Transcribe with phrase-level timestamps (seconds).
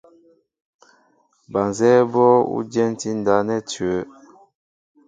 [1.51, 4.03] Ba nzɛ́ɛ́ bó ú dyɛntí ndáp nɛ́ ǹcʉ́wə́.